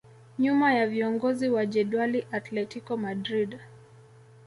[0.39, 3.59] Nyuma ya viongozi wa jedwali Atletico Madrid